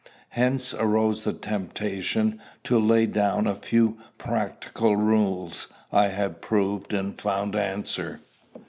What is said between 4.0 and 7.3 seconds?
practical rules I had proved and